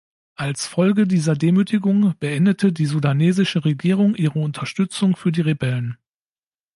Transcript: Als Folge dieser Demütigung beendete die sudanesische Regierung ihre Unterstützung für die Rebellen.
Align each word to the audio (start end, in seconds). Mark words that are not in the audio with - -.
Als 0.33 0.65
Folge 0.65 1.05
dieser 1.05 1.35
Demütigung 1.35 2.15
beendete 2.17 2.71
die 2.73 2.87
sudanesische 2.87 3.65
Regierung 3.65 4.15
ihre 4.15 4.39
Unterstützung 4.39 5.15
für 5.15 5.31
die 5.31 5.41
Rebellen. 5.41 5.95